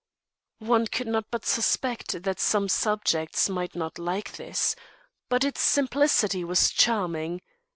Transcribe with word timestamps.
One 0.57 0.87
could 0.87 1.05
not 1.05 1.27
but 1.29 1.45
suspect 1.45 2.23
that 2.23 2.39
some 2.39 2.67
subjects 2.69 3.47
might 3.49 3.75
not 3.75 3.99
like 3.99 4.31
this. 4.31 4.75
But 5.29 5.43
its 5.43 5.61
simplicity 5.61 6.43
was 6.43 6.71
charming. 6.71 7.39